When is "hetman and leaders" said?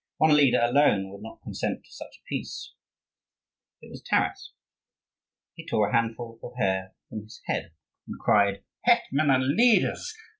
8.83-10.17